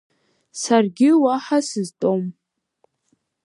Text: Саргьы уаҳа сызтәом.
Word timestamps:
Саргьы 0.61 1.09
уаҳа 1.23 1.59
сызтәом. 1.67 2.23